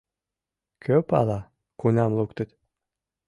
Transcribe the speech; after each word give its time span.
Кӧ 0.83 0.95
пала, 1.09 1.39
кунам 1.79 2.11
луктыт... 2.17 2.49